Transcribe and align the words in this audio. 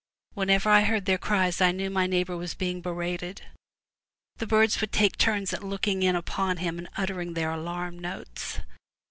Whenever 0.33 0.67
I 0.71 0.81
heard 0.81 1.05
their 1.05 1.19
cries, 1.19 1.61
I 1.61 1.71
knew 1.71 1.91
my 1.91 2.07
neighbor 2.07 2.35
was 2.35 2.55
being 2.55 2.81
berated. 2.81 3.43
The 4.37 4.47
birds 4.47 4.81
would 4.81 4.91
take 4.91 5.15
turns 5.15 5.53
at 5.53 5.63
looking 5.63 6.01
in 6.01 6.15
upon 6.15 6.57
him 6.57 6.79
and 6.79 6.89
uttering 6.97 7.35
their 7.35 7.51
alarm 7.51 7.99
notes. 7.99 8.61